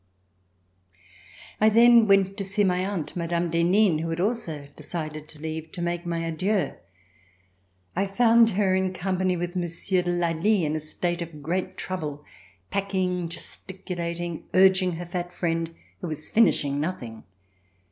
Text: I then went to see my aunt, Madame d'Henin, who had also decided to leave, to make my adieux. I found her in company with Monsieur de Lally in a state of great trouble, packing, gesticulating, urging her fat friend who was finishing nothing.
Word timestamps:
I 1.59 1.69
then 1.69 2.07
went 2.07 2.35
to 2.37 2.43
see 2.43 2.63
my 2.63 2.83
aunt, 2.83 3.15
Madame 3.15 3.51
d'Henin, 3.51 3.99
who 3.99 4.09
had 4.09 4.19
also 4.19 4.67
decided 4.75 5.29
to 5.29 5.39
leave, 5.39 5.71
to 5.73 5.81
make 5.83 6.07
my 6.07 6.23
adieux. 6.25 6.73
I 7.95 8.07
found 8.07 8.49
her 8.57 8.73
in 8.73 8.93
company 8.93 9.37
with 9.37 9.55
Monsieur 9.55 10.01
de 10.01 10.09
Lally 10.09 10.65
in 10.65 10.75
a 10.75 10.81
state 10.81 11.21
of 11.21 11.43
great 11.43 11.77
trouble, 11.77 12.25
packing, 12.71 13.29
gesticulating, 13.29 14.45
urging 14.55 14.93
her 14.93 15.05
fat 15.05 15.31
friend 15.31 15.71
who 15.99 16.07
was 16.07 16.29
finishing 16.31 16.79
nothing. 16.79 17.23